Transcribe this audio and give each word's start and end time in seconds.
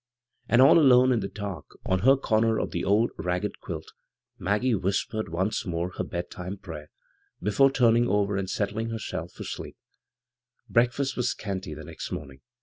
And 0.49 0.63
all 0.63 0.79
alone 0.79 1.11
in 1.11 1.19
the 1.19 1.27
dark 1.27 1.77
on 1.85 1.99
ha 1.99 2.15
comer 2.15 2.57
of 2.59 2.71
the 2.71 2.83
old 2.83 3.11
ragged 3.17 3.59
quilt, 3.59 3.91
Maggie 4.39 4.73
whispered 4.73 5.29
once 5.29 5.63
more 5.63 5.91
her 5.91 6.03
bed 6.03 6.31
time 6.31 6.57
prayer, 6.57 6.89
before 7.39 7.69
turning 7.69 8.07
over 8.07 8.35
and 8.35 8.49
settling 8.49 8.89
herself 8.89 9.31
for 9.33 9.43
sleep. 9.43 9.77
Breakfast 10.67 11.15
was 11.15 11.29
scanty 11.29 11.75
the 11.75 11.83
next 11.83 12.11
morning. 12.11 12.41